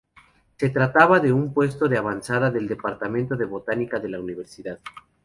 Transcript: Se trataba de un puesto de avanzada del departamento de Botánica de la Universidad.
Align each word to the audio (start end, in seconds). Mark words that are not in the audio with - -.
Se 0.57 0.71
trataba 0.71 1.19
de 1.19 1.31
un 1.31 1.53
puesto 1.53 1.87
de 1.87 1.95
avanzada 1.99 2.49
del 2.49 2.67
departamento 2.67 3.35
de 3.37 3.45
Botánica 3.45 3.99
de 3.99 4.09
la 4.09 4.19
Universidad. 4.19 4.79